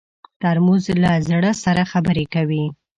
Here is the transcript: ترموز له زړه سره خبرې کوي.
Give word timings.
ترموز 0.41 0.85
له 1.03 1.11
زړه 1.27 1.51
سره 1.63 1.83
خبرې 1.91 2.25
کوي. 2.33 2.65